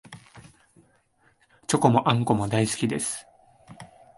[1.67, 3.27] チョコもあんこも大好きです